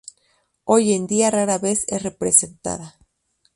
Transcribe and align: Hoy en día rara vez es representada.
Hoy 0.63 0.93
en 0.93 1.05
día 1.05 1.29
rara 1.29 1.59
vez 1.59 1.85
es 1.87 2.01
representada. 2.01 2.97